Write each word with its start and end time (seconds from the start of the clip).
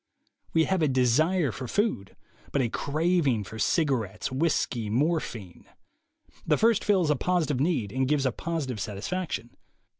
AVe 0.55 0.63
have 0.63 0.81
a 0.81 0.87
desire 0.87 1.51
for 1.51 1.67
food, 1.67 2.15
but 2.51 2.59
a 2.59 2.69
craving 2.69 3.43
for 3.43 3.59
cigarettes, 3.59 4.31
whiskey, 4.31 4.89
morphine. 4.89 5.65
The 6.43 6.57
first 6.57 6.83
fills 6.83 7.11
a 7.11 7.15
positive 7.15 7.59
need 7.59 7.91
and 7.91 8.07
gives 8.07 8.25
a 8.25 8.31
positive 8.31 8.79
satisfaction. 8.79 9.51